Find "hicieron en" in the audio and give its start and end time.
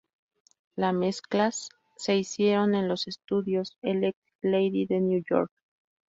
2.17-2.87